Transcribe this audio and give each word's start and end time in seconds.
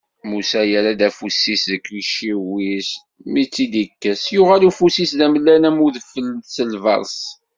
Musa 0.29 0.61
yerra 0.69 0.93
afus-is 1.07 1.63
deg 1.71 1.85
iciwi-s, 2.01 2.89
mi 3.31 3.43
t-id-ikkes, 3.53 4.21
yuɣal 4.33 4.63
ufus-is 4.69 5.11
d 5.19 5.19
amellal 5.25 5.63
am 5.69 5.77
udfel 5.85 6.29
si 6.53 6.63
lberṣ. 6.73 7.15